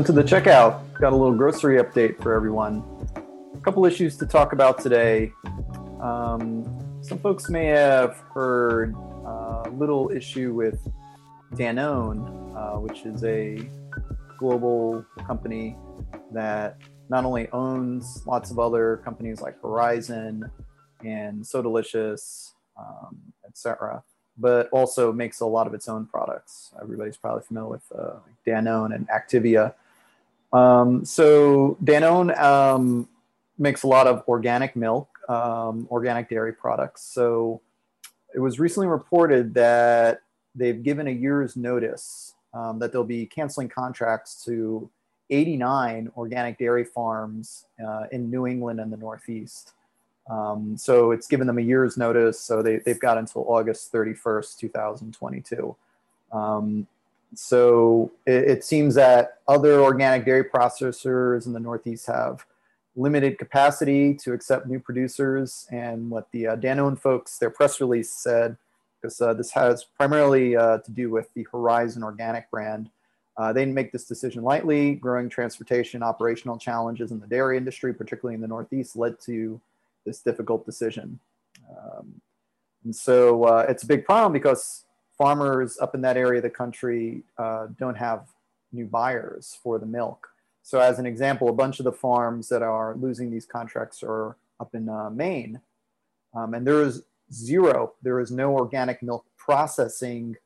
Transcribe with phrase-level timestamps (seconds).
[0.00, 0.98] Welcome to the checkout.
[0.98, 2.82] Got a little grocery update for everyone.
[3.54, 5.30] A couple issues to talk about today.
[6.00, 6.64] Um,
[7.02, 10.80] some folks may have heard a little issue with
[11.52, 13.60] Danone, uh, which is a
[14.38, 15.76] global company
[16.32, 16.78] that
[17.10, 20.50] not only owns lots of other companies like Horizon
[21.04, 24.02] and So Delicious, um, etc.,
[24.38, 26.72] but also makes a lot of its own products.
[26.80, 28.14] Everybody's probably familiar with uh,
[28.46, 29.74] Danone and Activia.
[30.52, 33.08] Um, so Danone um,
[33.58, 37.02] makes a lot of organic milk, um, organic dairy products.
[37.02, 37.60] So
[38.34, 40.22] it was recently reported that
[40.54, 44.90] they've given a year's notice um, that they'll be canceling contracts to
[45.30, 49.72] 89 organic dairy farms uh, in New England and the Northeast.
[50.28, 52.40] Um, so it's given them a year's notice.
[52.40, 55.76] So they, they've got until August 31st, 2022.
[57.34, 62.44] So it, it, seems that other organic dairy processors in the Northeast have
[62.96, 65.66] limited capacity to accept new producers.
[65.70, 68.56] And what the uh, Danone folks, their press release said,
[69.00, 72.90] because uh, this has primarily uh, to do with the Horizon Organic brand.
[73.36, 74.96] Uh, they didn't make this decision lightly.
[74.96, 79.60] Growing transportation operational challenges in the dairy industry, particularly in the Northeast, led to
[80.04, 81.18] this difficult decision.
[81.70, 82.20] Um,
[82.84, 84.84] and so uh, it's a big problem because
[85.20, 88.28] farmers up in that area of the country uh, don't have
[88.72, 90.28] new buyers for the milk.
[90.62, 94.38] So, as an example, a bunch of the farms that are losing these contracts are
[94.60, 95.60] up in uh, Maine,
[96.34, 100.36] um, and there is zero, there is no organic milk processing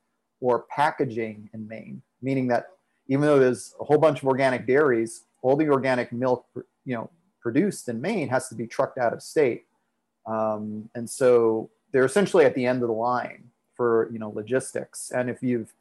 [0.41, 2.71] or packaging in Maine, meaning that
[3.07, 6.47] even though there's a whole bunch of organic dairies, all the organic milk,
[6.85, 9.67] you know, produced in Maine has to be trucked out of state.
[10.27, 15.11] Um, and so they're essentially at the end of the line for you know logistics.
[15.11, 15.73] And if you've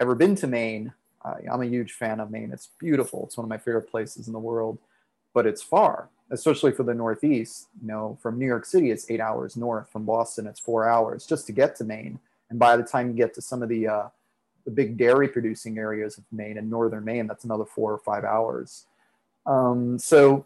[0.00, 0.92] ever been to Maine,
[1.24, 2.50] uh, I'm a huge fan of Maine.
[2.52, 3.24] It's beautiful.
[3.26, 4.78] It's one of my favorite places in the world,
[5.34, 7.68] but it's far, especially for the Northeast.
[7.80, 9.90] You know, from New York City, it's eight hours north.
[9.90, 12.18] From Boston, it's four hours just to get to Maine.
[12.50, 14.08] And by the time you get to some of the uh,
[14.64, 18.24] the big dairy producing areas of Maine and northern Maine, that's another four or five
[18.24, 18.86] hours.
[19.44, 20.44] Um, so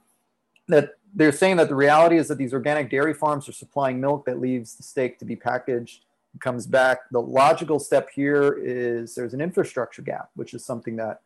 [0.69, 4.25] that they're saying that the reality is that these organic dairy farms are supplying milk
[4.25, 6.06] that leaves the steak to be packaged
[6.41, 7.01] comes back.
[7.11, 11.21] The logical step here is there's an infrastructure gap which is something that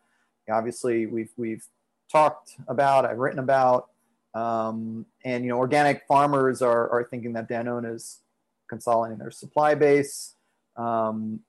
[0.50, 1.64] obviously we've we've
[2.10, 3.88] talked about i've written about.
[4.34, 8.20] Um, and you know organic farmers are, are thinking that danone is
[8.68, 10.34] consolidating their supply base.
[10.76, 11.40] Um,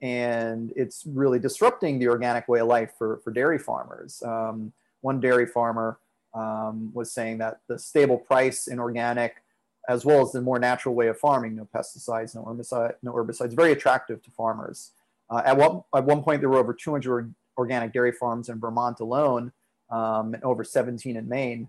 [0.00, 4.22] and it's really disrupting the organic way of life for, for dairy farmers.
[4.22, 5.98] Um, one dairy farmer
[6.34, 9.42] um, was saying that the stable price in organic,
[9.88, 12.42] as well as the more natural way of farming, no pesticides, no,
[13.02, 14.92] no herbicides, very attractive to farmers.
[15.30, 19.00] Uh, at, one, at one point, there were over 200 organic dairy farms in Vermont
[19.00, 19.50] alone,
[19.90, 21.68] um, and over 17 in Maine.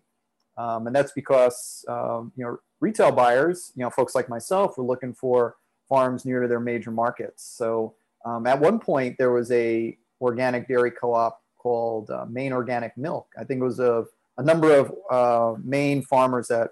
[0.57, 4.83] Um, and that's because um, you know retail buyers, you know folks like myself, were
[4.83, 5.55] looking for
[5.87, 7.43] farms near their major markets.
[7.43, 12.97] So um, at one point, there was a organic dairy co-op called uh, Maine Organic
[12.97, 13.27] Milk.
[13.37, 14.05] I think it was a
[14.37, 16.71] a number of uh, Maine farmers that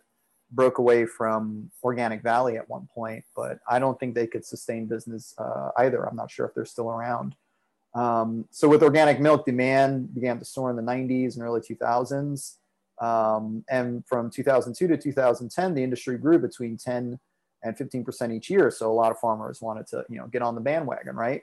[0.51, 4.85] broke away from Organic Valley at one point, but I don't think they could sustain
[4.85, 6.03] business uh, either.
[6.07, 7.35] I'm not sure if they're still around.
[7.93, 12.55] Um, so with organic milk, demand began to soar in the 90s and early 2000s.
[13.01, 17.19] Um, and from 2002 to 2010, the industry grew between 10
[17.63, 18.71] and 15% each year.
[18.71, 21.41] So a lot of farmers wanted to, you know, get on the bandwagon, right?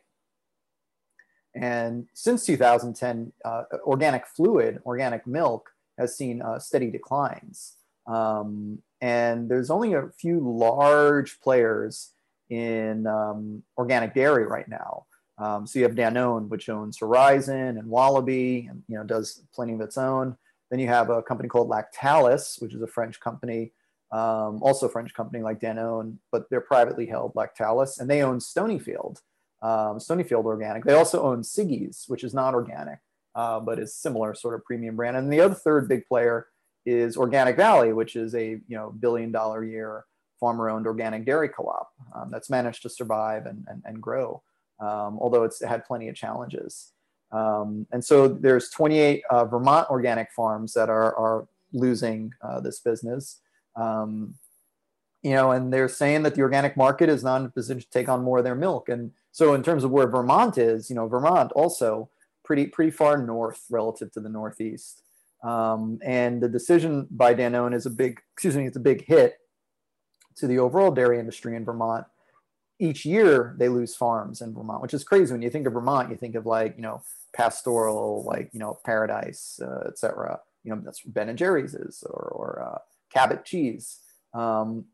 [1.55, 7.77] And since 2010, uh, organic fluid, organic milk, has seen uh, steady declines.
[8.07, 12.13] Um, and there's only a few large players
[12.49, 15.05] in um, organic dairy right now.
[15.37, 19.75] Um, so you have Danone, which owns Horizon and Wallaby, and you know does plenty
[19.75, 20.39] of its own.
[20.71, 23.75] Then you have a company called Lactalis, which is a French company,
[24.11, 28.39] um, also a French company like Danone, but they're privately held, Lactalis, and they own
[28.39, 29.21] Stonyfield,
[29.61, 30.83] um, Stonyfield Organic.
[30.83, 33.01] They also own Siggi's, which is not organic
[33.35, 35.17] uh, but is similar sort of premium brand.
[35.17, 36.47] And the other third big player
[36.87, 40.05] is Organic Valley, which is a you know billion dollar year
[40.41, 44.43] farmer owned organic dairy co-op um, that's managed to survive and, and, and grow,
[44.81, 46.93] um, although it's had plenty of challenges.
[47.33, 52.81] Um, and so there's 28 uh, Vermont organic farms that are, are losing uh, this
[52.81, 53.41] business.
[53.75, 54.35] Um,
[55.23, 57.91] you know, and they're saying that the organic market is not in a position to
[57.91, 58.91] take on more of their milk.
[58.91, 62.11] And so in terms of where Vermont is, you know, Vermont also
[62.45, 65.03] pretty pretty far north relative to the Northeast.
[65.45, 69.37] Um, and the decision by Danone is a big, excuse me, it's a big hit
[70.37, 72.07] to the overall dairy industry in Vermont.
[72.81, 75.33] each year they lose farms in Vermont, which is crazy.
[75.33, 77.03] When you think of Vermont, you think of like, you know,
[77.37, 79.91] pastoral, like, you know, paradise, uh.
[80.65, 82.79] You know, that's Ben and Jerry's is, or, or uh,
[83.13, 83.99] Cabot cheese.
[84.33, 84.87] Um,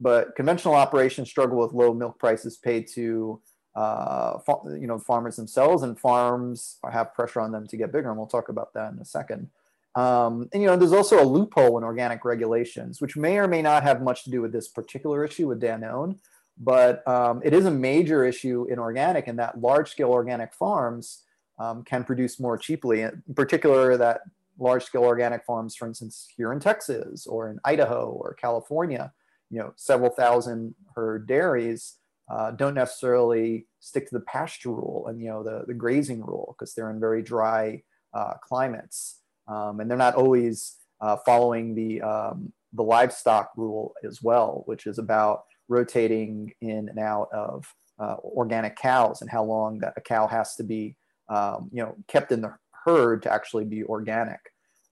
[0.00, 3.40] but conventional operations struggle with low milk prices paid to
[3.74, 4.38] uh,
[4.78, 8.26] you know farmers themselves, and farms have pressure on them to get bigger, and we'll
[8.26, 9.48] talk about that in a second.
[9.96, 13.62] Um, and you know, there's also a loophole in organic regulations, which may or may
[13.62, 16.18] not have much to do with this particular issue with Danone,
[16.58, 21.22] but um, it is a major issue in organic, in that large-scale organic farms
[21.58, 23.02] um, can produce more cheaply.
[23.02, 24.22] In particular, that
[24.58, 29.12] large-scale organic farms, for instance, here in Texas or in Idaho or California,
[29.50, 31.98] you know, several thousand herd dairies
[32.30, 36.56] uh, don't necessarily stick to the pasture rule and you know the, the grazing rule
[36.58, 37.82] because they're in very dry
[38.14, 44.22] uh, climates um, and they're not always uh, following the um, the livestock rule as
[44.22, 47.64] well, which is about rotating in and out of
[47.98, 50.96] uh, organic cows and how long that a cow has to be
[51.28, 52.54] um, you know kept in the
[52.84, 54.40] herd to actually be organic.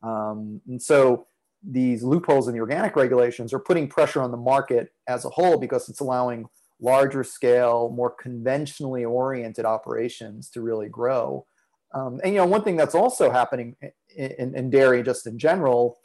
[0.02, 1.26] Um, and so
[1.62, 5.58] these loopholes in the organic regulations are putting pressure on the market as a whole
[5.58, 6.46] because it's allowing
[6.81, 11.46] larger scale, more conventionally oriented operations to really grow.
[11.94, 13.76] Um, and you know, one thing that's also happening
[14.16, 15.98] in, in, dairy, just in general,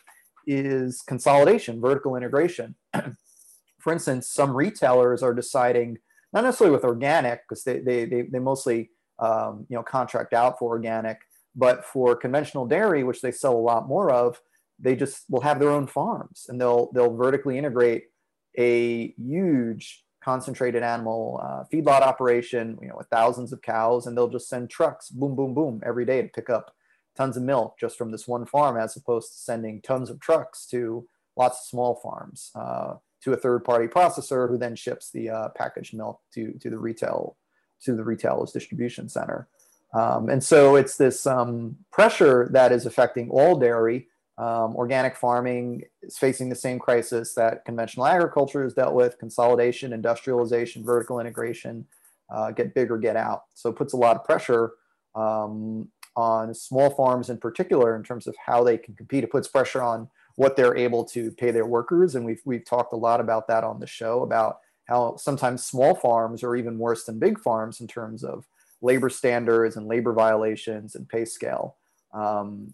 [0.46, 2.76] is consolidation, vertical integration.
[3.80, 5.98] For instance, some retailers are deciding,
[6.34, 8.90] not necessarily with organic, because they, they, they, they, mostly
[9.20, 11.20] um, you know contract out for organic,
[11.56, 14.40] but for conventional dairy, which they sell a lot more of,
[14.80, 18.06] they just will have their own farms and they'll they'll vertically integrate
[18.58, 24.28] a huge concentrated animal uh, feedlot operation, you know, with thousands of cows, and they'll
[24.28, 26.76] just send trucks, boom, boom, boom, every day to pick up
[27.18, 30.66] tons of milk just from this one farm, as opposed to sending tons of trucks
[30.68, 35.50] to lots of small farms uh, to a third-party processor who then ships the uh,
[35.50, 37.36] packaged milk to to the retail
[37.84, 39.48] to the retailer's distribution center.
[39.94, 45.84] Um, and so it's this um, pressure that is affecting all dairy um, organic farming
[46.04, 51.88] is facing the same crisis that conventional agriculture has dealt with consolidation, industrialization, vertical integration,
[52.30, 53.46] uh, get bigger, get out.
[53.56, 54.74] So it puts a lot of pressure
[55.16, 55.88] um,
[56.18, 59.24] on small farms in particular in terms of how they can compete.
[59.24, 62.16] It puts pressure on what they're able to pay their workers.
[62.16, 65.94] And we've, we've talked a lot about that on the show about how sometimes small
[65.94, 68.48] farms are even worse than big farms in terms of
[68.82, 71.76] labor standards and labor violations and pay scale.
[72.14, 72.74] Um,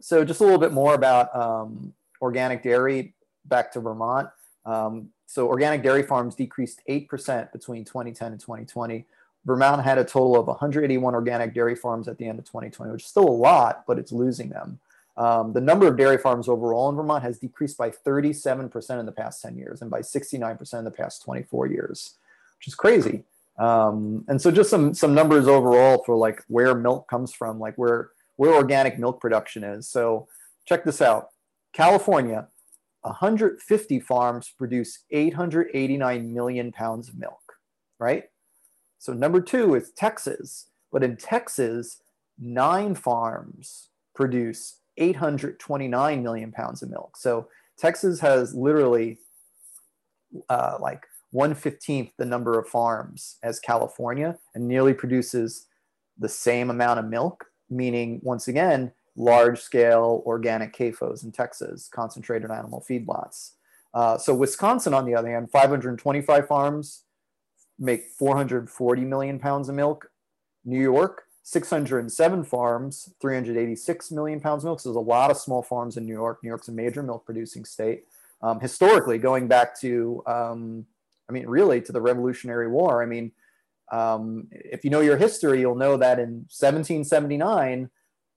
[0.00, 3.14] so just a little bit more about um, organic dairy
[3.46, 4.28] back to Vermont.
[4.66, 9.06] Um, so organic dairy farms decreased 8% between 2010 and 2020.
[9.44, 13.02] Vermont had a total of 181 organic dairy farms at the end of 2020, which
[13.02, 14.78] is still a lot, but it's losing them.
[15.16, 19.12] Um, the number of dairy farms overall in Vermont has decreased by 37% in the
[19.12, 22.14] past 10 years and by 69% in the past 24 years,
[22.58, 23.22] which is crazy.
[23.58, 27.76] Um, and so just some some numbers overall for like where milk comes from, like
[27.76, 29.88] where where organic milk production is.
[29.88, 30.26] So
[30.66, 31.28] check this out.
[31.72, 32.48] California,
[33.02, 37.58] 150 farms produce 889 million pounds of milk,
[38.00, 38.24] right?
[39.04, 40.68] So number two is Texas.
[40.90, 42.00] But in Texas,
[42.38, 47.18] nine farms produce 829 million pounds of milk.
[47.18, 49.18] So Texas has literally
[50.48, 55.66] uh, like 115th the number of farms as California and nearly produces
[56.18, 62.50] the same amount of milk meaning once again, large scale organic CAFOs in Texas, concentrated
[62.50, 63.50] animal feedlots.
[63.92, 67.02] Uh, so Wisconsin, on the other hand, 525 farms
[67.78, 70.10] make 440 million pounds of milk.
[70.64, 74.80] New York, 607 farms, 386 million pounds of milk.
[74.80, 76.38] So there's a lot of small farms in New York.
[76.42, 78.04] New York's a major milk producing state.
[78.42, 80.86] Um, historically, going back to, um,
[81.28, 83.32] I mean, really to the Revolutionary War, I mean,
[83.92, 87.90] um, if you know your history, you'll know that in 1779,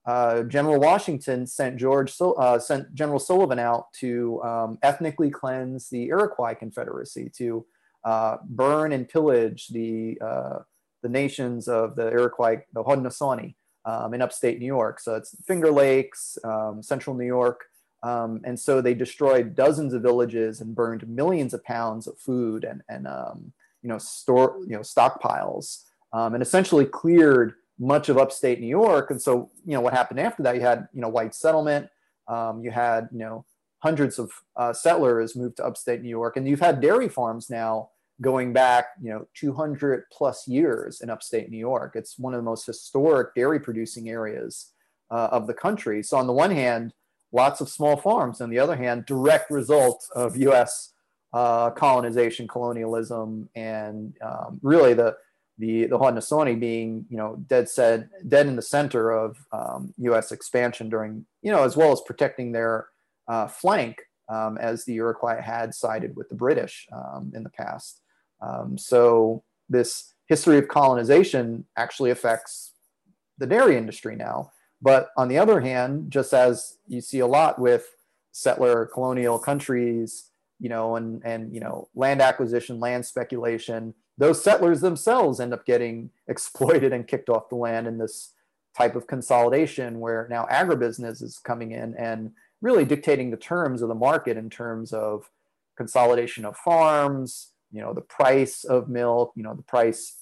[0.06, 6.08] uh, General Washington sent George uh, sent General Sullivan out to um, ethnically cleanse the
[6.08, 7.66] Iroquois Confederacy, to
[8.08, 10.60] uh, burn and pillage the uh,
[11.04, 15.00] the nations of the Iroquois, the Haudenosaunee, um, in upstate New York.
[15.00, 17.60] So it's Finger Lakes, um, central New York.
[18.04, 22.64] Um, and so they destroyed dozens of villages and burned millions of pounds of food
[22.64, 25.84] and, and um, you know, store, you know, stockpiles
[26.14, 29.12] um, and essentially cleared much of upstate New York.
[29.12, 31.90] And so, you know, what happened after that, you had, you know, white settlement,
[32.28, 33.46] um, you had, you know,
[33.80, 36.38] hundreds of uh, settlers moved to upstate New York.
[36.38, 37.90] And you've had dairy farms now
[38.22, 41.94] going back, you know, 200 plus years in upstate New York.
[41.96, 44.72] It's one of the most historic dairy producing areas
[45.12, 46.02] uh, of the country.
[46.04, 46.94] So on the one hand,
[47.32, 48.42] lots of small farms.
[48.42, 50.94] On the other hand, direct result of U.S
[51.34, 55.16] uh, colonization, colonialism, and um, really the
[55.60, 60.32] the the Haudenosaunee being you know dead set dead in the center of um, U.S.
[60.32, 62.88] expansion during you know as well as protecting their
[63.28, 68.02] uh, flank um, as the Iroquois had sided with the British um, in the past.
[68.42, 72.74] Um, so this history of colonization actually affects
[73.38, 74.52] the dairy industry now.
[74.82, 77.88] But on the other hand, just as you see a lot with
[78.32, 80.30] settler colonial countries,
[80.60, 85.66] you know, and and you know, land acquisition, land speculation, those settlers themselves end up
[85.66, 88.34] getting exploited and kicked off the land in this
[88.76, 93.88] type of consolidation where now agribusiness is coming in and really dictating the terms of
[93.88, 95.30] the market in terms of
[95.76, 100.16] consolidation of farms, you know, the price of milk, you know, the price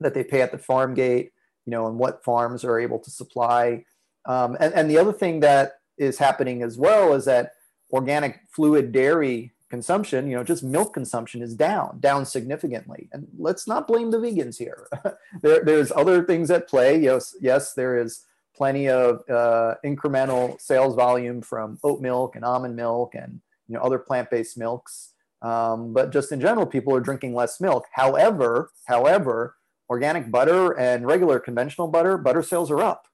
[0.00, 1.32] that they pay at the farm gate,
[1.66, 3.84] you know, and what farms are able to supply.
[4.26, 7.52] Um, and, and the other thing that is happening as well is that
[7.92, 13.08] organic fluid dairy consumption, you know, just milk consumption is down, down significantly.
[13.12, 14.88] And let's not blame the vegans here.
[15.42, 16.98] there, there's other things at play.
[16.98, 22.76] Yes, yes, there is plenty of uh, incremental sales volume from oat milk and almond
[22.76, 25.14] milk and you know other plant-based milks.
[25.42, 27.86] Um, but just in general, people are drinking less milk.
[27.92, 29.56] However, however,
[29.88, 33.06] organic butter and regular conventional butter, butter sales are up.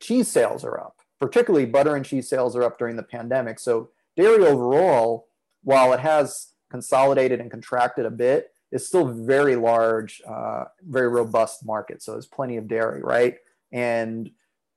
[0.00, 0.96] Cheese sales are up.
[1.18, 3.58] Particularly butter and cheese sales are up during the pandemic.
[3.58, 5.28] So dairy overall
[5.66, 11.64] while it has consolidated and contracted a bit, is still very large, uh, very robust
[11.64, 12.02] market.
[12.02, 13.36] So there's plenty of dairy, right?
[13.72, 14.30] And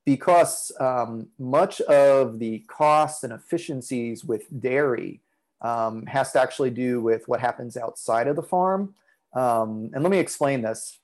[0.03, 5.21] because um, much of the costs and efficiencies with dairy
[5.61, 8.93] um, has to actually do with what happens outside of the farm.
[9.33, 10.99] Um, and let me explain this.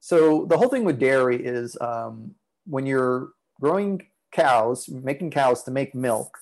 [0.00, 2.34] So the whole thing with dairy is um,
[2.66, 6.38] when you're growing cows, making cows to make milk,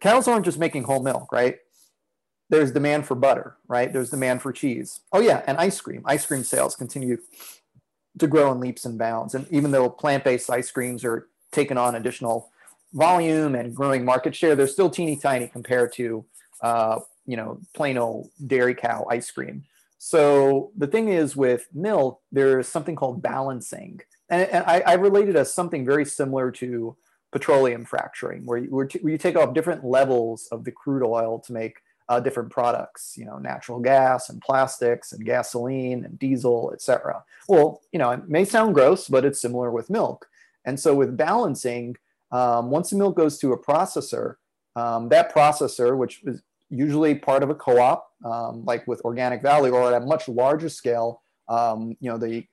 [0.00, 1.58] cows aren't just making whole milk, right?
[2.48, 3.92] There's demand for butter, right?
[3.92, 5.00] There's demand for cheese.
[5.12, 6.02] Oh yeah, and ice cream.
[6.04, 7.18] Ice cream sales continue
[8.18, 9.34] to grow in leaps and bounds.
[9.34, 12.50] And even though plant-based ice creams are taking on additional
[12.92, 16.24] volume and growing market share, they're still teeny tiny compared to
[16.62, 19.64] uh, you know plain old dairy cow ice cream.
[19.98, 25.36] So the thing is with milk, there's something called balancing, and, and I, I related
[25.36, 26.96] as something very similar to
[27.32, 31.52] petroleum fracturing, where you, where, you take off different levels of the crude oil to
[31.52, 37.22] make uh, different products, you know, natural gas and plastics and gasoline and diesel, etc.
[37.46, 40.26] Well, you know, it may sound gross, but it's similar with milk.
[40.64, 41.96] And so with balancing,
[42.32, 44.36] um, once the milk goes to a processor,
[44.76, 49.70] um, that processor, which is usually part of a co-op, um, like with Organic Valley,
[49.70, 52.46] or at a much larger scale, um, you know, the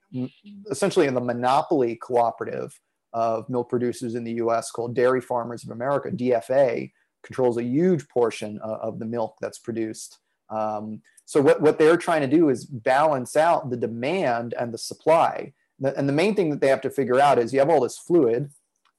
[0.72, 2.80] essentially in the monopoly cooperative
[3.14, 6.92] of milk producers in the US called Dairy Farmers of America, DFA,
[7.24, 10.20] controls a huge portion of, of the milk that's produced.
[10.50, 14.78] Um, so what, what they're trying to do is balance out the demand and the
[14.78, 15.54] supply.
[15.84, 17.98] And the main thing that they have to figure out is you have all this
[17.98, 18.50] fluid.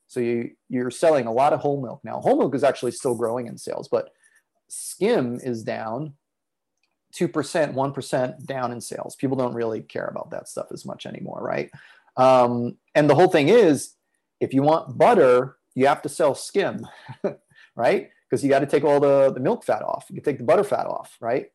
[0.09, 2.21] So you, you're selling a lot of whole milk now.
[2.21, 4.11] Whole milk is actually still growing in sales, but
[4.69, 6.15] skim is down
[7.15, 9.17] 2%, 1% down in sales.
[9.17, 11.71] People don't really care about that stuff as much anymore, right?
[12.17, 13.95] Um, and the whole thing is
[14.41, 16.87] if you want butter, you have to sell skim,
[17.77, 18.11] right?
[18.29, 20.07] Because you got to take all the, the milk fat off.
[20.11, 21.47] You take the butter fat off, right?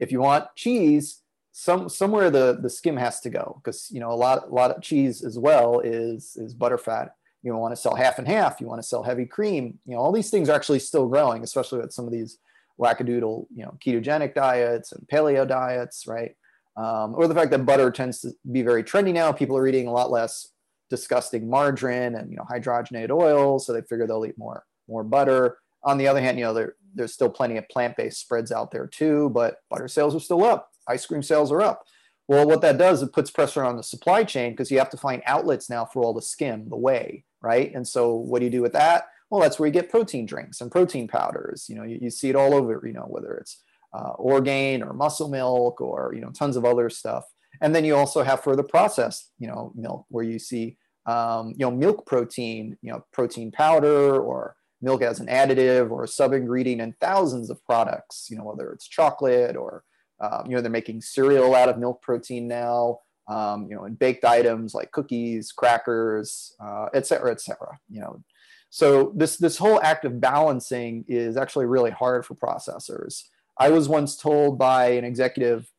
[0.00, 1.22] If you want cheese,
[1.52, 4.70] some somewhere the, the skim has to go because you know a lot a lot
[4.70, 7.16] of cheese as well is is butter fat.
[7.48, 8.60] You want to sell half and half.
[8.60, 9.78] You want to sell heavy cream.
[9.86, 12.38] You know all these things are actually still growing, especially with some of these
[12.80, 16.36] wackadoodle you know ketogenic diets and paleo diets, right?
[16.76, 19.32] Um, or the fact that butter tends to be very trendy now.
[19.32, 20.52] People are eating a lot less
[20.90, 25.58] disgusting margarine and you know hydrogenated oils, so they figure they'll eat more more butter.
[25.84, 28.86] On the other hand, you know there, there's still plenty of plant-based spreads out there
[28.86, 30.70] too, but butter sales are still up.
[30.86, 31.84] Ice cream sales are up.
[32.28, 34.98] Well, what that does, it puts pressure on the supply chain because you have to
[34.98, 37.72] find outlets now for all the skim, the whey, right?
[37.74, 39.08] And so what do you do with that?
[39.30, 41.66] Well, that's where you get protein drinks and protein powders.
[41.68, 44.92] You know, you, you see it all over, you know, whether it's uh, Orgain or
[44.92, 47.24] muscle milk or, you know, tons of other stuff.
[47.60, 50.76] And then you also have further processed, you know, milk where you see,
[51.06, 56.04] um, you know, milk protein, you know, protein powder or milk as an additive or
[56.04, 59.82] a sub ingredient in thousands of products, you know, whether it's chocolate or,
[60.20, 63.98] um, you know, they're making cereal out of milk protein now, um, you know, and
[63.98, 68.22] baked items like cookies, crackers, uh, et cetera, et cetera, you know.
[68.70, 73.24] So this, this whole act of balancing is actually really hard for processors.
[73.58, 75.70] I was once told by an executive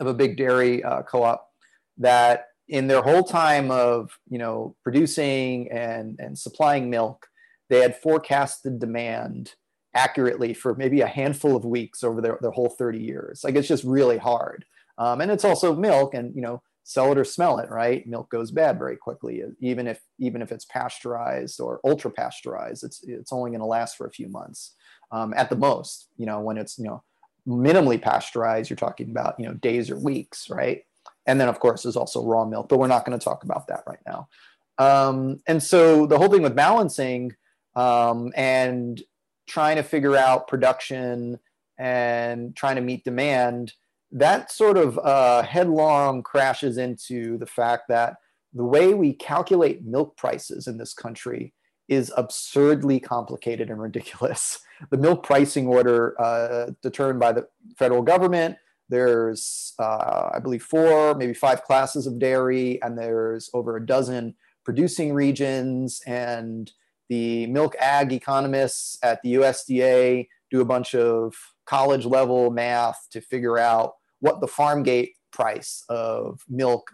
[0.00, 1.48] of a big dairy uh, co-op
[1.98, 7.28] that in their whole time of you know producing and and supplying milk
[7.68, 9.54] they had forecasted demand
[9.94, 13.42] accurately for maybe a handful of weeks over their, their whole 30 years.
[13.44, 14.64] Like it's just really hard.
[14.98, 18.06] Um, and it's also milk and, you know, sell it or smell it, right?
[18.06, 22.84] Milk goes bad very quickly, even if even if it's pasteurized or ultra pasteurized.
[22.84, 24.74] It's it's only going to last for a few months
[25.10, 26.08] um, at the most.
[26.16, 27.02] You know, when it's you know
[27.48, 30.82] minimally pasteurized, you're talking about you know days or weeks, right?
[31.26, 33.66] And then of course there's also raw milk, but we're not going to talk about
[33.68, 34.28] that right now.
[34.76, 37.32] Um, and so the whole thing with balancing
[37.76, 39.00] um, and
[39.46, 41.38] trying to figure out production
[41.78, 43.72] and trying to meet demand
[44.14, 48.14] that sort of uh, headlong crashes into the fact that
[48.52, 51.52] the way we calculate milk prices in this country
[51.88, 54.60] is absurdly complicated and ridiculous.
[54.90, 57.46] The milk pricing order uh, determined by the
[57.78, 58.56] federal government,
[58.88, 64.34] there's, uh, I believe, four, maybe five classes of dairy, and there's over a dozen
[64.64, 66.02] producing regions.
[66.08, 66.70] And
[67.08, 71.34] the milk ag economists at the USDA do a bunch of
[71.66, 73.94] college level math to figure out
[74.24, 76.90] what the farm gate price of milk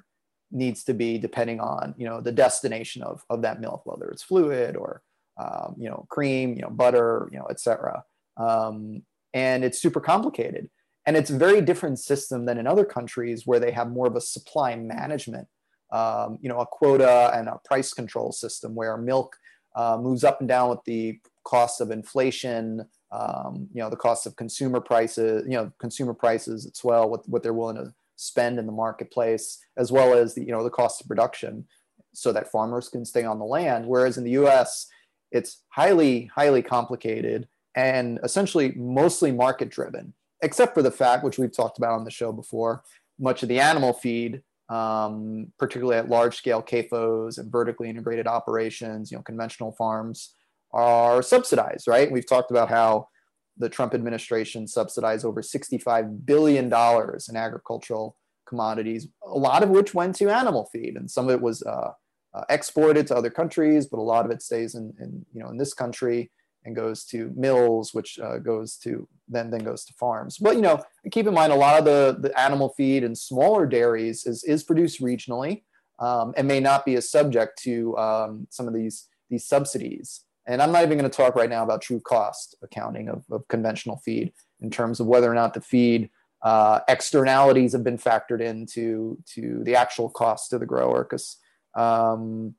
[0.50, 4.22] needs to be depending on you know the destination of, of that milk whether it's
[4.22, 5.02] fluid or
[5.38, 8.02] um, you know cream you know butter you know etc
[8.36, 9.02] um,
[9.34, 10.68] and it's super complicated.
[11.06, 14.16] And it's a very different system than in other countries where they have more of
[14.16, 15.46] a supply management
[15.92, 19.36] um, you know a quota and a price control system where milk
[19.74, 24.26] uh, moves up and down with the cost of inflation um, you know the cost
[24.26, 28.58] of consumer prices you know consumer prices as well what, what they're willing to spend
[28.58, 31.66] in the marketplace as well as the you know the cost of production
[32.12, 33.86] so that farmers can stay on the land.
[33.86, 34.86] Whereas in the us
[35.30, 40.12] it's highly highly complicated and essentially mostly market driven
[40.42, 42.82] except for the fact which we've talked about on the show before
[43.18, 49.10] much of the animal feed um, particularly at large scale CAFOs and vertically integrated operations
[49.10, 50.34] you know conventional farms
[50.72, 52.10] are subsidized, right?
[52.10, 53.08] We've talked about how
[53.56, 58.16] the Trump administration subsidized over $65 billion in agricultural
[58.46, 61.92] commodities, a lot of which went to animal feed, and some of it was uh,
[62.34, 65.50] uh, exported to other countries, but a lot of it stays in, in, you know
[65.50, 66.30] in this country
[66.64, 70.38] and goes to mills, which uh, goes to then then goes to farms.
[70.38, 73.66] But you know, keep in mind a lot of the the animal feed and smaller
[73.66, 75.62] dairies is is produced regionally
[75.98, 80.24] um, and may not be a subject to um, some of these these subsidies.
[80.46, 83.46] And I'm not even going to talk right now about true cost accounting of, of
[83.48, 86.10] conventional feed in terms of whether or not the feed
[86.42, 91.36] uh, externalities have been factored into to the actual cost to the grower, because
[91.74, 92.54] um,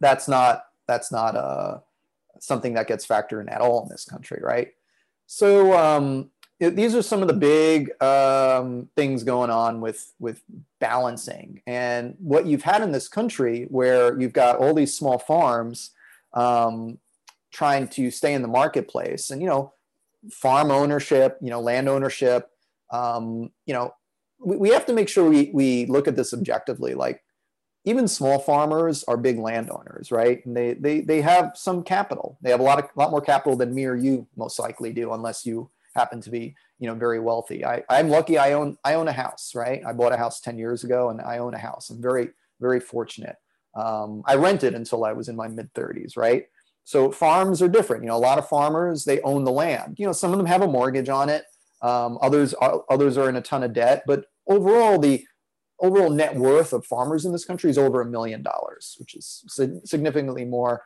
[0.00, 1.78] that's not that's not uh,
[2.40, 4.72] something that gets factored in at all in this country, right?
[5.26, 10.42] So um, it, these are some of the big um, things going on with with
[10.80, 15.90] balancing, and what you've had in this country, where you've got all these small farms
[16.34, 16.98] um,
[17.52, 19.30] trying to stay in the marketplace.
[19.30, 19.72] And you know
[20.30, 22.50] farm ownership you know land ownership
[22.92, 23.94] um, you know
[24.38, 26.94] we, we have to make sure we, we look at this objectively.
[26.94, 27.22] Like
[27.84, 30.44] even small farmers are big landowners right?
[30.44, 32.38] And they, they they have some capital.
[32.42, 35.12] They have a lot of lot more capital than me or you most likely do
[35.12, 37.64] unless you happen to be you know very wealthy.
[37.64, 39.82] I, i'm lucky i own i own a house right?
[39.86, 41.90] I bought a house 10 years ago and i own a house.
[41.90, 43.36] I'm very very fortunate
[43.74, 46.46] um, i rented until i was in my mid 30s right
[46.90, 48.02] so farms are different.
[48.02, 49.96] You know, a lot of farmers they own the land.
[49.98, 51.44] You know, some of them have a mortgage on it.
[51.82, 54.02] Um, others are, others are in a ton of debt.
[54.08, 55.24] But overall, the
[55.78, 59.44] overall net worth of farmers in this country is over a million dollars, which is
[59.84, 60.82] significantly more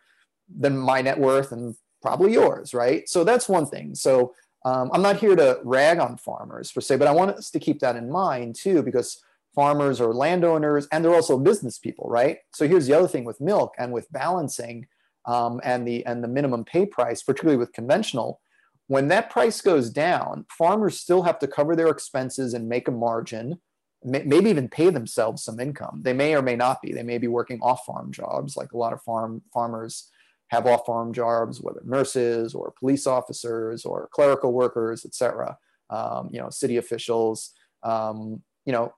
[0.54, 3.08] than my net worth and probably yours, right?
[3.08, 3.94] So that's one thing.
[3.94, 4.34] So
[4.66, 7.58] um, I'm not here to rag on farmers per se, but I want us to
[7.58, 12.38] keep that in mind too, because farmers or landowners and they're also business people, right?
[12.54, 14.86] So here's the other thing with milk and with balancing
[15.26, 18.40] um, and the and the minimum pay price, particularly with conventional,
[18.86, 22.92] when that price goes down, farmers still have to cover their expenses and make a
[22.92, 23.60] margin,
[24.02, 26.02] maybe even pay themselves some income.
[26.04, 26.92] They may or may not be.
[26.92, 30.10] They may be working off-farm jobs, like a lot of farm farmers
[30.48, 35.56] have off-farm jobs, whether nurses or police officers or clerical workers, etc.
[35.88, 37.52] Um, you know, city officials.
[37.82, 38.94] Um, you know,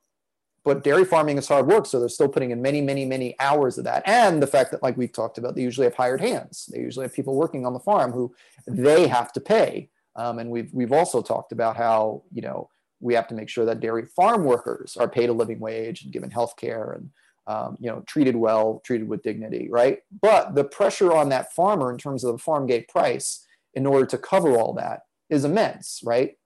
[0.67, 3.79] but dairy farming is hard work so they're still putting in many many many hours
[3.79, 4.03] of that.
[4.05, 6.69] And the fact that like we've talked about they usually have hired hands.
[6.71, 8.35] They usually have people working on the farm who
[8.67, 9.89] they have to pay.
[10.17, 12.69] Um, and we've we've also talked about how you know
[13.01, 16.13] we have to make sure that dairy farm workers are paid a living wage and
[16.13, 17.11] given health care and
[17.47, 20.01] um, you know treated well treated with dignity right?
[20.21, 24.07] But the pressure on that farmer in terms of the farm gate price in order
[24.07, 26.37] to cover all that is immense right?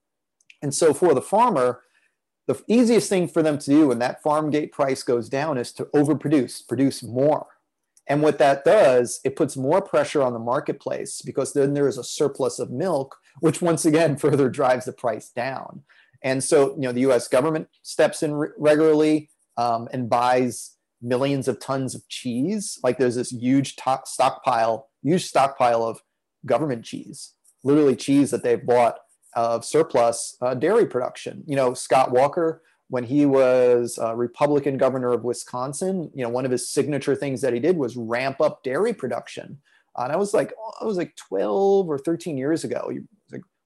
[0.63, 1.81] And so for the farmer
[2.51, 5.73] the easiest thing for them to do when that farm gate price goes down is
[5.75, 7.47] to overproduce, produce more.
[8.09, 11.97] And what that does, it puts more pressure on the marketplace because then there is
[11.97, 15.83] a surplus of milk, which once again further drives the price down.
[16.23, 17.29] And so, you know, the U.S.
[17.29, 22.81] government steps in re- regularly um, and buys millions of tons of cheese.
[22.83, 26.01] Like there's this huge to- stockpile, huge stockpile of
[26.45, 28.99] government cheese, literally cheese that they've bought
[29.35, 31.45] of surplus uh, dairy production.
[31.47, 36.51] You know, Scott Walker, when he was Republican governor of Wisconsin, you know, one of
[36.51, 39.59] his signature things that he did was ramp up dairy production.
[39.97, 42.91] Uh, and I was like, oh, I was like 12 or 13 years ago.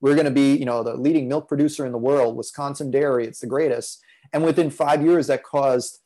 [0.00, 3.26] We're going to be, you know, the leading milk producer in the world, Wisconsin Dairy.
[3.26, 4.02] It's the greatest.
[4.32, 6.00] And within five years, that caused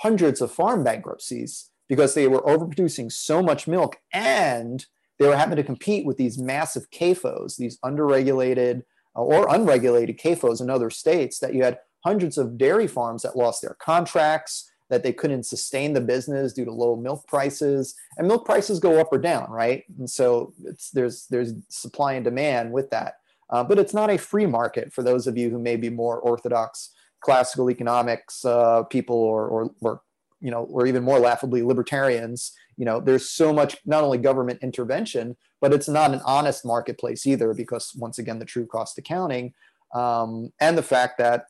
[0.00, 4.86] hundreds of farm bankruptcies because they were overproducing so much milk and
[5.18, 8.82] they were having to compete with these massive CAFOs, these underregulated uh,
[9.14, 13.62] or unregulated CAFOs in other states that you had hundreds of dairy farms that lost
[13.62, 17.94] their contracts, that they couldn't sustain the business due to low milk prices.
[18.18, 19.84] And milk prices go up or down, right?
[19.98, 20.52] And so
[20.92, 23.14] there's there's supply and demand with that.
[23.50, 26.18] Uh, but it's not a free market for those of you who may be more
[26.20, 30.02] orthodox classical economics uh, people or, or, or
[30.40, 34.58] you know or even more laughably libertarians you know there's so much not only government
[34.62, 39.52] intervention but it's not an honest marketplace either because once again the true cost accounting
[39.94, 41.46] um, and the fact that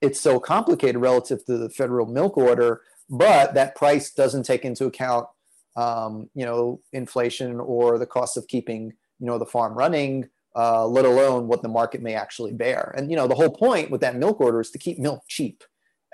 [0.00, 4.86] it's so complicated relative to the federal milk order but that price doesn't take into
[4.86, 5.26] account
[5.76, 10.86] um, you know inflation or the cost of keeping you know the farm running uh,
[10.86, 12.92] let alone what the market may actually bear.
[12.96, 15.62] And you know, the whole point with that milk order is to keep milk cheap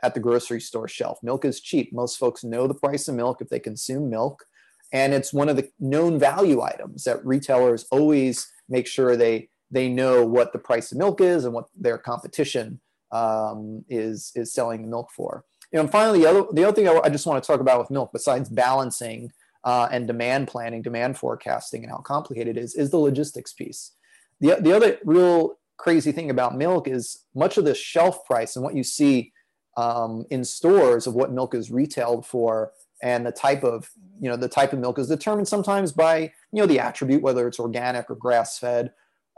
[0.03, 1.19] at the grocery store shelf.
[1.23, 1.93] Milk is cheap.
[1.93, 4.45] Most folks know the price of milk if they consume milk,
[4.93, 9.89] and it's one of the known value items that retailers always make sure they they
[9.89, 12.81] know what the price of milk is and what their competition
[13.13, 15.45] um, is is selling the milk for.
[15.73, 17.91] And finally, the other the other thing I, I just want to talk about with
[17.91, 19.33] milk, besides balancing
[19.65, 23.93] uh, and demand planning, demand forecasting, and how complicated it is, is the logistics piece
[24.41, 28.65] the, the other real crazy thing about milk is much of the shelf price and
[28.65, 29.33] what you see
[29.77, 34.37] um, in stores of what milk is retailed for and the type of you know
[34.37, 36.21] the type of milk is determined sometimes by
[36.53, 38.93] you know the attribute whether it's organic or grass fed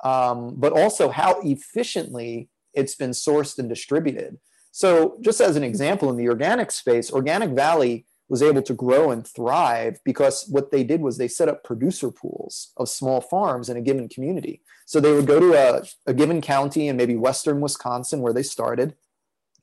[0.04, 4.38] um, but also how efficiently it's been sourced and distributed
[4.70, 9.10] so just as an example in the organic space organic valley was able to grow
[9.10, 13.68] and thrive because what they did was they set up producer pools of small farms
[13.68, 14.60] in a given community.
[14.86, 18.42] So they would go to a, a given county in maybe Western Wisconsin where they
[18.42, 18.94] started,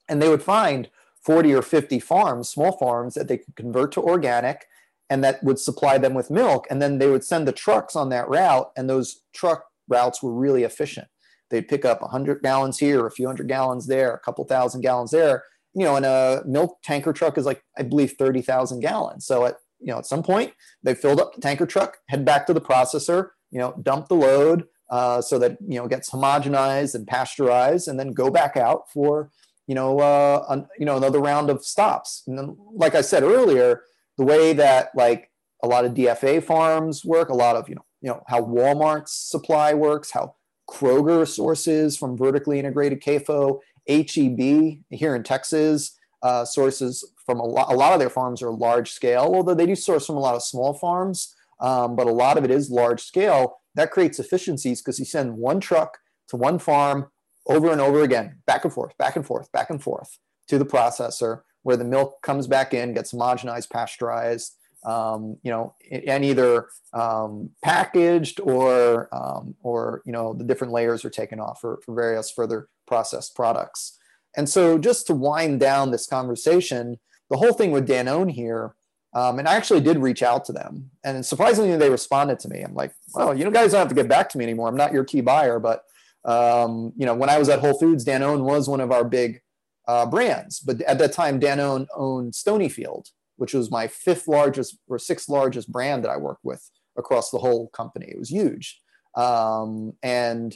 [0.07, 0.89] and they would find
[1.23, 4.65] 40 or 50 farms, small farms that they could convert to organic
[5.09, 6.65] and that would supply them with milk.
[6.69, 10.33] And then they would send the trucks on that route, and those truck routes were
[10.33, 11.07] really efficient.
[11.49, 15.11] They'd pick up 100 gallons here, a few hundred gallons there, a couple thousand gallons
[15.11, 15.43] there,
[15.75, 19.25] you know, and a milk tanker truck is like, I believe, 30,000 gallons.
[19.25, 22.47] So at, you know, at some point they filled up the tanker truck, head back
[22.47, 26.95] to the processor, you know, dump the load uh, so that, you know, gets homogenized
[26.95, 29.29] and pasteurized and then go back out for,
[29.67, 32.23] you know, uh, an, you know, another round of stops.
[32.27, 33.83] And then, like I said earlier,
[34.17, 35.31] the way that like
[35.63, 39.11] a lot of DFA farms work, a lot of, you know, you know, how Walmart's
[39.11, 40.35] supply works, how
[40.69, 47.71] Kroger sources from vertically integrated CAFO HEB here in Texas uh, sources from a lot,
[47.71, 50.35] a lot of their farms are large scale, although they do source from a lot
[50.35, 53.57] of small farms, um, but a lot of it is large scale.
[53.75, 55.97] That creates efficiencies because you send one truck
[56.29, 57.07] to one farm
[57.47, 60.65] over and over again, back and forth, back and forth, back and forth to the
[60.65, 64.55] processor, where the milk comes back in, gets homogenized, pasteurized,
[64.85, 71.03] um, you know, and either um, packaged or um, or you know the different layers
[71.03, 73.97] are taken off for, for various further processed products.
[74.37, 78.75] And so, just to wind down this conversation, the whole thing with Danone here,
[79.13, 82.61] um, and I actually did reach out to them, and surprisingly, they responded to me.
[82.61, 84.67] I'm like, well, you guys don't have to get back to me anymore.
[84.67, 85.83] I'm not your key buyer, but
[86.25, 89.41] um, you know, when I was at Whole Foods, Danone was one of our big
[89.87, 94.97] uh, brands, but at that time, Danone owned Stonyfield, which was my fifth largest or
[94.97, 98.07] sixth largest brand that I worked with across the whole company.
[98.07, 98.81] It was huge.
[99.15, 100.55] Um, and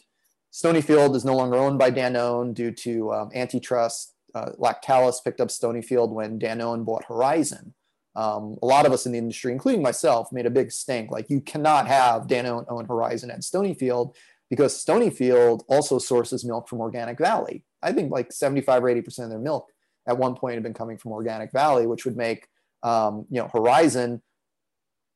[0.51, 4.15] Stonyfield is no longer owned by Danone due to um, antitrust.
[4.33, 7.73] Uh, Lactalis picked up Stonyfield when Danone bought Horizon.
[8.15, 11.11] Um, a lot of us in the industry, including myself, made a big stink.
[11.11, 14.15] Like you cannot have Danone own Horizon and Stonyfield
[14.49, 17.63] because Stonyfield also sources milk from Organic Valley.
[17.81, 19.71] I think like 75 or 80% of their milk
[20.07, 22.47] at one point had been coming from Organic Valley, which would make
[22.83, 24.21] um, you know Horizon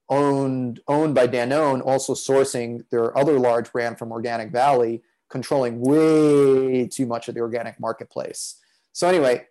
[0.10, 6.88] owned owned by Danone, also sourcing their other large brand from Organic Valley, controlling way
[6.88, 8.60] too much of the organic marketplace.
[8.92, 9.48] So anyway,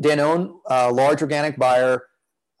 [0.00, 2.06] Danone, uh, large organic buyer,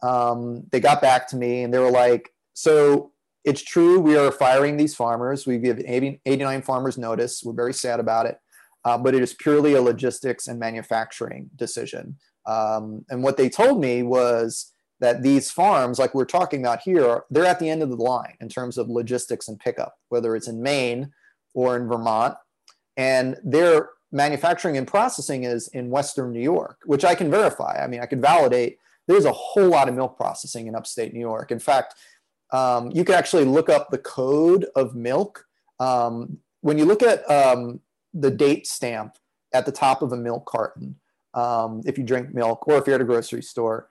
[0.02, 3.11] um, they got back to me and they were like, so
[3.44, 5.46] it's true we are firing these farmers.
[5.46, 7.42] We give 80, 89 farmers notice.
[7.44, 8.38] We're very sad about it,
[8.84, 12.16] uh, but it is purely a logistics and manufacturing decision.
[12.46, 17.24] Um, and what they told me was that these farms, like we're talking about here,
[17.30, 20.48] they're at the end of the line in terms of logistics and pickup, whether it's
[20.48, 21.10] in Maine
[21.54, 22.36] or in Vermont.
[22.96, 27.82] And their manufacturing and processing is in Western New York, which I can verify.
[27.82, 28.78] I mean, I can validate
[29.08, 31.50] there's a whole lot of milk processing in upstate New York.
[31.50, 31.94] In fact,
[32.52, 35.46] um, you can actually look up the code of milk.
[35.80, 37.80] Um, when you look at um,
[38.14, 39.16] the date stamp
[39.52, 40.96] at the top of a milk carton,
[41.34, 43.88] um, if you drink milk or if you're at a grocery store,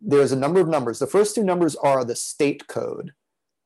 [0.00, 0.98] there's a number of numbers.
[0.98, 3.12] The first two numbers are the state code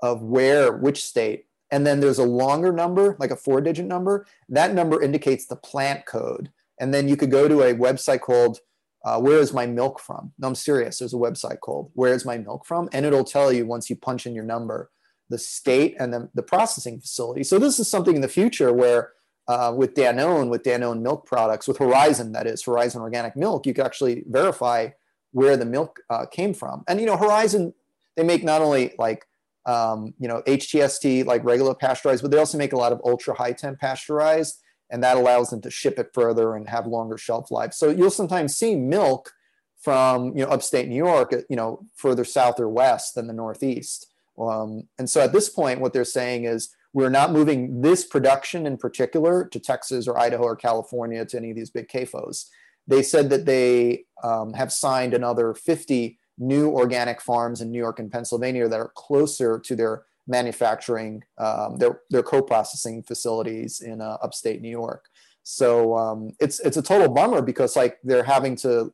[0.02, 1.46] of where, which state.
[1.70, 4.26] And then there's a longer number, like a four digit number.
[4.48, 6.50] That number indicates the plant code.
[6.80, 8.58] And then you could go to a website called
[9.04, 10.32] uh, where is my milk from?
[10.38, 10.98] No, I'm serious.
[10.98, 12.88] There's a website called Where is my milk from?
[12.92, 14.90] And it'll tell you once you punch in your number,
[15.28, 17.42] the state and then the processing facility.
[17.42, 19.12] So this is something in the future where
[19.48, 23.74] uh, with Danone, with Danone milk products, with Horizon, that is Horizon Organic Milk, you
[23.74, 24.90] can actually verify
[25.32, 26.84] where the milk uh, came from.
[26.86, 27.74] And you know, Horizon,
[28.16, 29.24] they make not only like
[29.66, 33.34] um, you know HTST like regular pasteurized, but they also make a lot of ultra
[33.34, 34.61] high temp pasteurized
[34.92, 37.72] and that allows them to ship it further and have longer shelf life.
[37.72, 39.32] So you'll sometimes see milk
[39.80, 44.12] from you know upstate New York, you know further south or west than the Northeast.
[44.38, 48.66] Um, and so at this point, what they're saying is we're not moving this production
[48.66, 52.46] in particular to Texas or Idaho or California to any of these big CAFOs.
[52.86, 57.98] They said that they um, have signed another 50 new organic farms in New York
[57.98, 64.18] and Pennsylvania that are closer to their manufacturing um, their their co-processing facilities in uh,
[64.22, 65.06] upstate New York.
[65.42, 68.92] So um, it's it's a total bummer because like they're having to,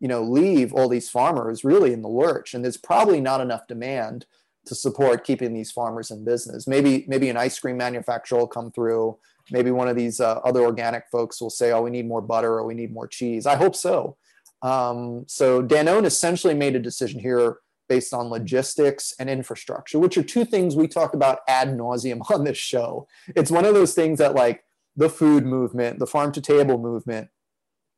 [0.00, 3.66] you know, leave all these farmers really in the lurch, and there's probably not enough
[3.66, 4.26] demand
[4.66, 6.68] to support keeping these farmers in business.
[6.68, 9.18] Maybe maybe an ice cream manufacturer will come through.
[9.50, 12.52] Maybe one of these uh, other organic folks will say, "Oh, we need more butter
[12.52, 14.16] or we need more cheese." I hope so.
[14.62, 20.22] Um, so Danone essentially made a decision here based on logistics and infrastructure, which are
[20.22, 23.06] two things we talk about ad nauseum on this show.
[23.34, 24.64] It's one of those things that like
[24.96, 27.28] the food movement, the farm to table movement,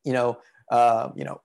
[0.04, 0.38] you know,
[0.70, 1.40] uh, you know,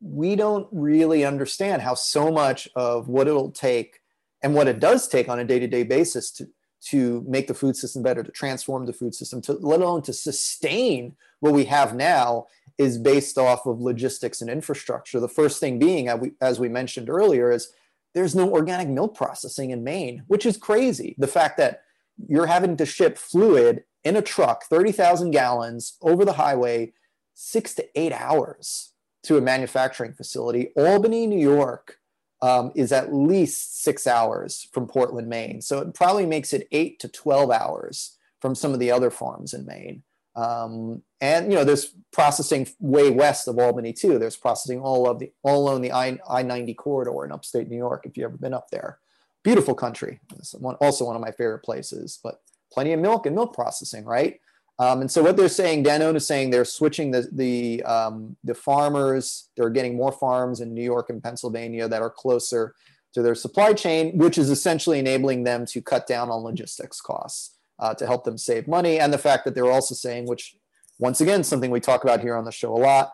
[0.00, 4.00] we don't really understand how so much of what it'll take
[4.42, 6.48] and what it does take on a day-to-day basis to
[6.82, 10.14] to make the food system better, to transform the food system, to let alone to
[10.14, 12.46] sustain what we have now
[12.78, 15.20] is based off of logistics and infrastructure.
[15.20, 16.08] The first thing being,
[16.40, 17.70] as we mentioned earlier, is
[18.14, 21.14] there's no organic milk processing in Maine, which is crazy.
[21.18, 21.82] The fact that
[22.28, 26.92] you're having to ship fluid in a truck, 30,000 gallons over the highway,
[27.34, 28.92] six to eight hours
[29.22, 30.72] to a manufacturing facility.
[30.76, 31.98] Albany, New York
[32.42, 35.60] um, is at least six hours from Portland, Maine.
[35.60, 39.52] So it probably makes it eight to 12 hours from some of the other farms
[39.52, 40.02] in Maine.
[40.40, 44.18] Um, and you know, there's processing way west of Albany too.
[44.18, 48.06] There's processing all of the all along the I ninety corridor in upstate New York.
[48.06, 48.98] If you ever been up there,
[49.42, 50.20] beautiful country.
[50.36, 52.18] It's one, also one of my favorite places.
[52.22, 52.40] But
[52.72, 54.40] plenty of milk and milk processing, right?
[54.78, 58.54] Um, and so what they're saying, Danone is saying they're switching the the um, the
[58.54, 59.50] farmers.
[59.56, 62.74] They're getting more farms in New York and Pennsylvania that are closer
[63.12, 67.56] to their supply chain, which is essentially enabling them to cut down on logistics costs
[67.80, 69.00] uh, to help them save money.
[69.00, 70.54] And the fact that they're also saying, which
[70.98, 73.12] once again, something we talk about here on the show a lot,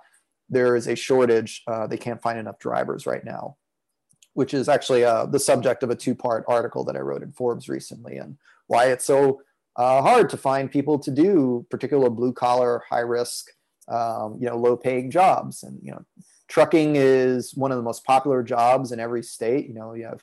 [0.51, 1.63] there is a shortage.
[1.67, 3.57] Uh, they can't find enough drivers right now,
[4.35, 7.33] which is actually uh, the subject of a two part article that I wrote in
[7.33, 9.41] Forbes recently and why it's so
[9.77, 13.47] uh, hard to find people to do particular blue collar, high risk,
[13.89, 15.63] um, you know, low paying jobs.
[15.63, 16.05] And, you know,
[16.49, 19.69] trucking is one of the most popular jobs in every state.
[19.69, 20.23] You know, you have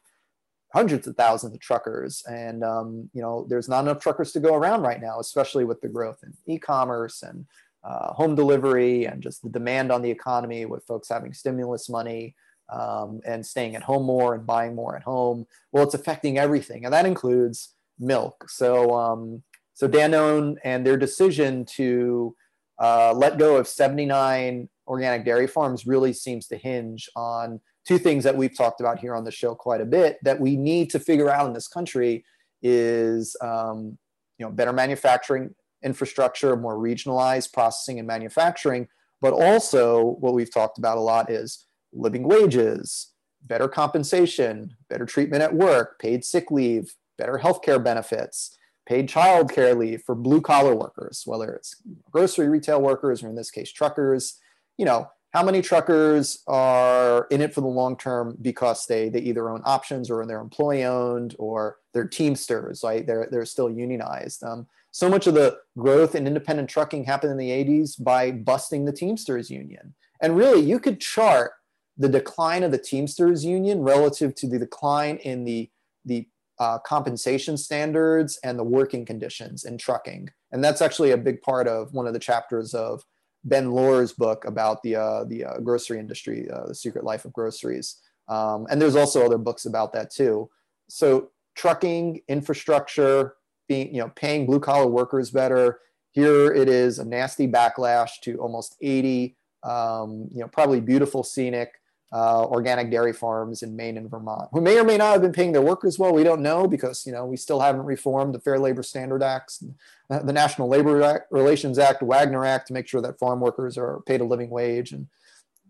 [0.74, 2.24] hundreds of thousands of truckers.
[2.28, 5.80] And um, you know there's not enough truckers to go around right now especially with
[5.82, 7.46] the growth in e-commerce and
[7.84, 12.34] uh, home delivery and just the demand on the economy with folks having stimulus money
[12.72, 15.46] um, and staying at home more and buying more at home.
[15.72, 18.50] Well it's affecting everything and that includes milk.
[18.50, 22.36] So um, so danone and their decision to
[22.80, 28.24] uh, let go of 79 organic dairy farms really seems to hinge on two things
[28.24, 31.00] that we've talked about here on the show quite a bit that we need to
[31.00, 32.24] figure out in this country
[32.62, 33.98] is um,
[34.38, 38.88] you know better manufacturing infrastructure more regionalized processing and manufacturing.
[39.22, 43.12] But also what we've talked about a lot is living wages
[43.46, 49.76] better compensation better treatment at work paid sick leave better healthcare benefits paid child care
[49.76, 51.76] leave for blue collar workers whether it's
[52.10, 54.40] grocery retail workers or in this case truckers.
[54.78, 59.20] You know how many truckers are in it for the long term because they they
[59.20, 63.06] either own options or they're employee owned or they're teamsters right?
[63.06, 64.44] They're they're still unionized.
[64.44, 68.86] Um, so much of the growth in independent trucking happened in the 80s by busting
[68.86, 69.96] the teamsters union.
[70.22, 71.54] And really you could chart
[71.98, 75.70] the decline of the teamsters union relative to the decline in the
[76.06, 76.28] the
[76.60, 80.30] uh, compensation standards and the working conditions in trucking.
[80.52, 83.04] And that's actually a big part of one of the chapters of
[83.44, 87.34] Ben Lorr's book about the uh, the uh, grocery industry, uh, the secret life of
[87.34, 90.50] groceries, um, and there's also other books about that too.
[90.88, 93.36] So trucking infrastructure,
[93.68, 95.80] being you know paying blue collar workers better.
[96.12, 101.74] Here it is a nasty backlash to almost 80, um, you know, probably beautiful scenic
[102.14, 105.34] uh, organic dairy farms in Maine and Vermont, who may or may not have been
[105.34, 106.14] paying their workers well.
[106.14, 109.64] We don't know because you know we still haven't reformed the Fair Labor Standard Acts,
[110.12, 113.80] uh, the National Labor Act, Relations Act, Wagner Act to make sure that farm workers
[113.80, 115.08] are paid a living wage and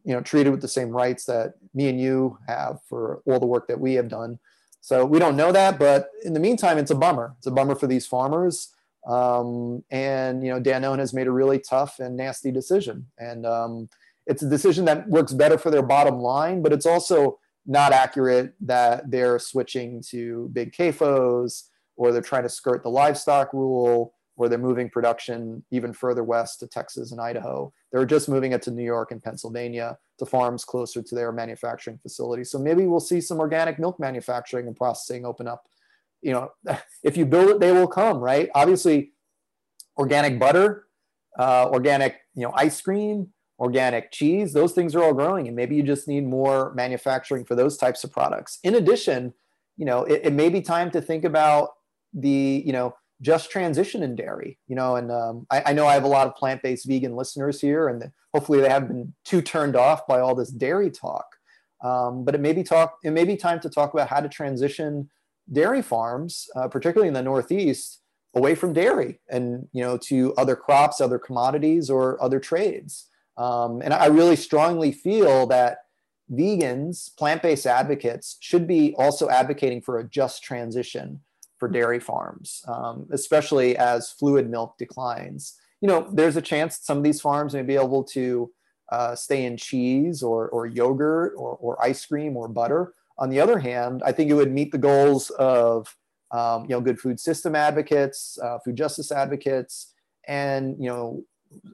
[0.03, 3.45] you know treated with the same rights that me and you have for all the
[3.45, 4.37] work that we have done.
[4.81, 7.35] So we don't know that, but in the meantime, it's a bummer.
[7.37, 8.73] It's a bummer for these farmers.
[9.07, 13.89] Um, and you know, Danone has made a really tough and nasty decision, and um,
[14.25, 18.53] it's a decision that works better for their bottom line, but it's also not accurate
[18.61, 21.63] that they're switching to big CAFOs
[21.95, 26.59] or they're trying to skirt the livestock rule or they're moving production even further west
[26.59, 27.71] to Texas and Idaho.
[27.91, 31.99] They're just moving it to New York and Pennsylvania to farms closer to their manufacturing
[31.99, 32.43] facility.
[32.43, 35.65] So maybe we'll see some organic milk manufacturing and processing open up.
[36.21, 36.51] You know,
[37.03, 38.49] if you build it, they will come, right?
[38.55, 39.11] Obviously,
[39.97, 40.85] organic butter,
[41.37, 43.29] uh, organic, you know, ice cream,
[43.59, 45.47] organic cheese, those things are all growing.
[45.47, 48.59] And maybe you just need more manufacturing for those types of products.
[48.63, 49.33] In addition,
[49.77, 51.69] you know, it, it may be time to think about
[52.13, 55.93] the, you know, just transition in dairy, you know, and um, I, I, know I
[55.93, 59.77] have a lot of plant-based vegan listeners here, and hopefully they haven't been too turned
[59.77, 61.25] off by all this dairy talk.
[61.83, 64.27] Um, but it may be talk, it may be time to talk about how to
[64.27, 65.09] transition
[65.51, 67.99] dairy farms, uh, particularly in the Northeast,
[68.35, 73.09] away from dairy and you know to other crops, other commodities, or other trades.
[73.37, 75.79] Um, and I really strongly feel that
[76.31, 81.21] vegans, plant based advocates, should be also advocating for a just transition
[81.57, 85.57] for dairy farms, um, especially as fluid milk declines.
[85.81, 88.51] You know, there's a chance some of these farms may be able to
[88.91, 92.93] uh, stay in cheese or, or yogurt or, or ice cream or butter.
[93.17, 95.95] On the other hand, I think it would meet the goals of
[96.31, 99.93] um, you know good food system advocates, uh, food justice advocates,
[100.27, 101.23] and you know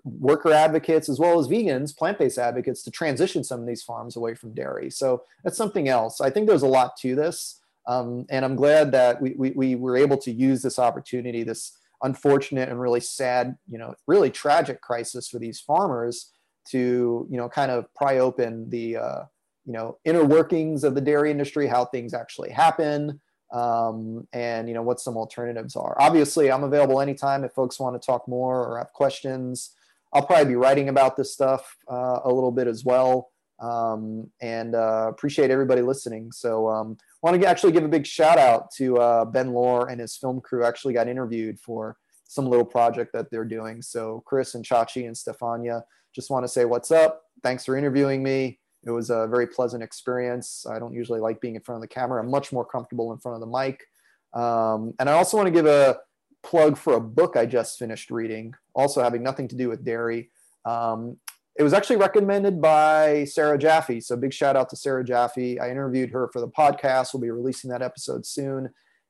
[0.04, 4.36] worker advocates as well as vegans, plant-based advocates to transition some of these farms away
[4.36, 4.90] from dairy.
[4.90, 6.22] So that's something else.
[6.22, 7.60] I think there's a lot to this.
[7.88, 11.78] Um, and I'm glad that we, we, we, were able to use this opportunity, this
[12.04, 16.32] unfortunate and really sad, you know, really tragic crisis for these farmers
[16.70, 19.24] to, you know, kind of pry open the, uh,
[19.66, 23.20] you know, inner workings of the dairy industry, how things actually happen,
[23.52, 25.96] um, and you know what some alternatives are.
[26.00, 29.76] Obviously, I'm available anytime if folks want to talk more or have questions.
[30.14, 34.76] I'll probably be writing about this stuff uh, a little bit as well, um, and
[34.76, 36.32] uh, appreciate everybody listening.
[36.32, 40.00] So, um, want to actually give a big shout out to uh, Ben Lorr and
[40.00, 40.64] his film crew.
[40.64, 43.82] Actually, got interviewed for some little project that they're doing.
[43.82, 45.84] So, Chris and Chachi and Stefania,
[46.14, 47.24] just want to say what's up.
[47.44, 48.60] Thanks for interviewing me.
[48.86, 50.66] It was a very pleasant experience.
[50.70, 52.22] I don't usually like being in front of the camera.
[52.22, 53.86] I'm much more comfortable in front of the mic.
[54.34, 56.00] Um, and I also want to give a
[56.44, 60.30] plug for a book I just finished reading, also having nothing to do with dairy.
[60.66, 61.18] Um,
[61.58, 64.00] it was actually recommended by Sarah Jaffe.
[64.00, 65.60] So big shout out to Sarah Jaffe.
[65.60, 67.14] I interviewed her for the podcast.
[67.14, 68.70] We'll be releasing that episode soon.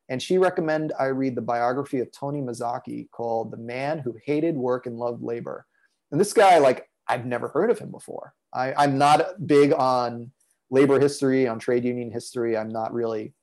[0.09, 4.55] And she recommended I read the biography of Tony Mazzocchi called The Man Who Hated
[4.55, 5.67] Work and Loved Labor.
[6.11, 8.33] And this guy, like, I've never heard of him before.
[8.53, 10.31] I, I'm not big on
[10.69, 12.57] labor history, on trade union history.
[12.57, 13.33] I'm not really,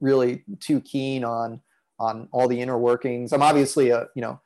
[0.00, 1.60] really too keen on
[1.98, 3.32] on all the inner workings.
[3.32, 4.40] I'm obviously a you know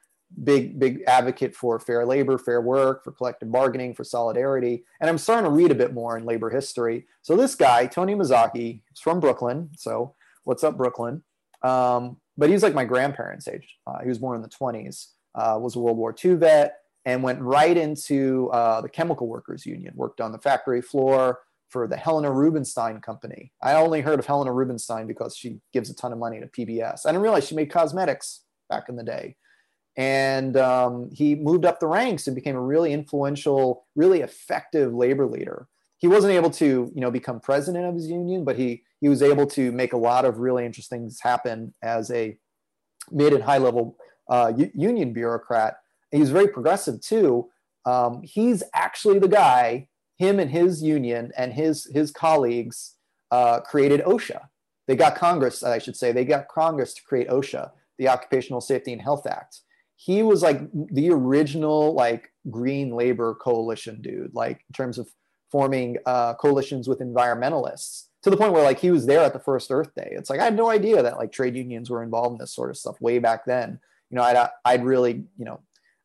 [0.44, 5.19] big big advocate for fair labor, fair work, for collective bargaining, for solidarity, and I'm
[5.19, 7.06] starting to read a bit more in labor history.
[7.23, 9.71] So this guy, Tony Mazzocchi, is from Brooklyn.
[9.77, 11.23] So what's up, Brooklyn?
[11.63, 13.77] Um, but he's like my grandparents' age.
[13.87, 15.08] Uh, he was born in the 20s.
[15.35, 19.65] Uh, was a World War II vet and went right into uh, the Chemical Workers
[19.65, 21.38] Union, worked on the factory floor
[21.69, 23.52] for the Helena Rubinstein Company.
[23.63, 27.07] I only heard of Helena Rubinstein because she gives a ton of money to PBS.
[27.07, 29.37] I didn't realize she made cosmetics back in the day.
[29.96, 35.27] And um, he moved up the ranks and became a really influential, really effective labor
[35.27, 35.69] leader.
[35.98, 39.23] He wasn't able to, you know, become president of his union, but he he was
[39.23, 42.37] able to make a lot of really interesting things happen as a
[43.11, 43.96] mid and high level
[44.29, 45.77] uh, union bureaucrat
[46.11, 47.48] he's very progressive too.
[47.85, 49.88] Um, he's actually the guy
[50.19, 52.96] him and his union and his his colleagues
[53.31, 54.40] uh, created OSHA.
[54.87, 58.92] They got Congress, I should say, they got Congress to create OSHA, the Occupational Safety
[58.92, 59.61] and Health Act.
[59.96, 65.09] He was like the original like green labor coalition dude, like in terms of
[65.50, 69.38] forming uh, coalitions with environmentalists to the point where like he was there at the
[69.38, 70.09] first Earth Day.
[70.13, 72.71] It's like I had no idea that like trade unions were involved in this sort
[72.71, 73.81] of stuff way back then.
[74.11, 75.61] You know, I'd I'd really you know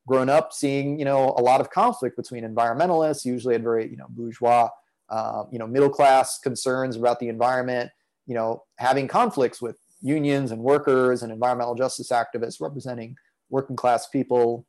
[0.08, 3.98] grown up seeing you know a lot of conflict between environmentalists, usually at very you
[3.98, 4.70] know bourgeois,
[5.10, 7.92] uh, you know middle class concerns about the environment.
[8.28, 13.16] You know, having conflicts with unions and workers and environmental justice activists representing
[13.50, 14.66] working class people.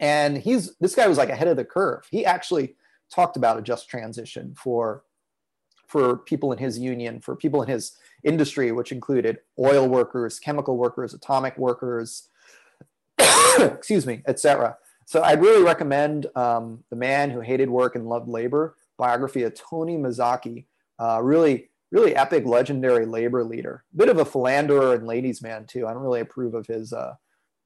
[0.00, 2.06] And he's this guy was like ahead of the curve.
[2.10, 2.76] He actually
[3.10, 5.04] talked about a just transition for
[5.86, 10.76] for people in his union, for people in his industry, which included oil workers, chemical
[10.76, 12.28] workers, atomic workers,
[13.74, 14.76] excuse me, etc.
[15.06, 19.54] So I'd really recommend um, The Man Who Hated Work and Loved Labor, biography of
[19.54, 20.66] Tony Mazzocchi.
[20.98, 23.84] Uh, really, really epic, legendary labor leader.
[23.94, 25.86] Bit of a philanderer and ladies' man too.
[25.86, 27.14] I don't really approve of his uh,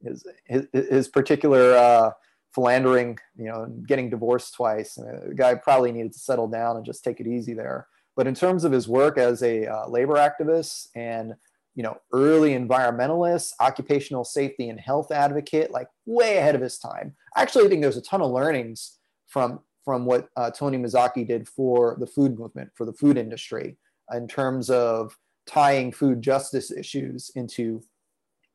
[0.02, 2.10] his, his, his particular uh,
[2.54, 3.18] philandering.
[3.36, 4.96] You know, getting divorced twice.
[4.96, 7.86] And the guy probably needed to settle down and just take it easy there.
[8.16, 11.34] But in terms of his work as a uh, labor activist and
[11.78, 17.14] you know early environmentalist, occupational safety and health advocate, like way ahead of his time.
[17.36, 18.98] I actually think there's a ton of learnings
[19.28, 23.76] from from what uh, Tony Mazzocchi did for the food movement, for the food industry,
[24.12, 25.16] in terms of
[25.46, 27.80] tying food justice issues into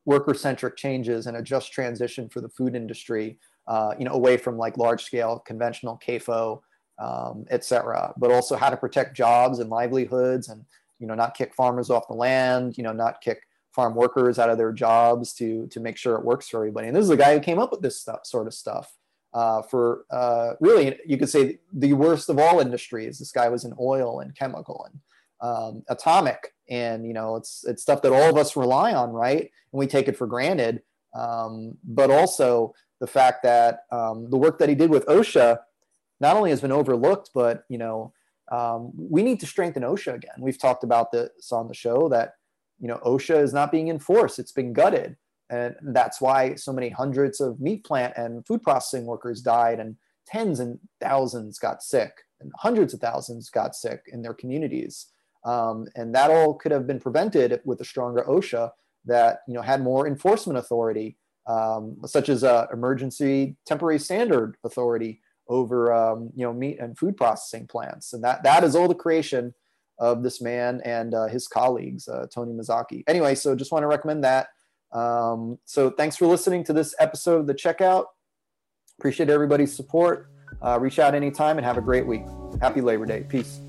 [0.04, 4.58] worker-centric changes and a just transition for the food industry, uh, you know, away from
[4.58, 6.60] like large-scale conventional CAFO
[6.98, 8.12] um, etc.
[8.16, 10.64] But also how to protect jobs and livelihoods, and
[11.04, 13.42] you know not kick farmers off the land, you know not kick
[13.74, 16.86] farm workers out of their jobs to to make sure it works for everybody.
[16.86, 18.90] And this is the guy who came up with this stuff, sort of stuff.
[19.34, 23.18] Uh, for uh, really, you could say the worst of all industries.
[23.18, 25.00] This guy was in oil and chemical and
[25.42, 29.42] um, atomic, and you know it's it's stuff that all of us rely on, right?
[29.42, 30.80] And we take it for granted.
[31.14, 35.58] Um, but also the fact that um, the work that he did with OSHA
[36.20, 38.14] not only has been overlooked, but you know,
[38.50, 40.34] um, we need to strengthen OSHA again.
[40.38, 42.34] We've talked about this on the show that
[42.78, 45.16] you know OSHA is not being enforced; it's been gutted,
[45.50, 49.96] and that's why so many hundreds of meat plant and food processing workers died, and
[50.26, 55.06] tens and thousands got sick, and hundreds of thousands got sick in their communities.
[55.44, 58.70] Um, and that all could have been prevented with a stronger OSHA
[59.06, 61.16] that you know had more enforcement authority,
[61.46, 67.16] um, such as a emergency temporary standard authority over um, you know meat and food
[67.16, 69.54] processing plants, and that that is all the creation
[69.98, 73.04] of this man and uh, his colleagues, uh, Tony Mazzocchi.
[73.06, 74.48] Anyway, so just want to recommend that.
[74.92, 78.06] Um, so thanks for listening to this episode of the Checkout.
[78.98, 80.30] Appreciate everybody's support.
[80.62, 82.22] Uh, reach out anytime and have a great week.
[82.60, 83.24] Happy Labor Day.
[83.28, 83.60] Peace.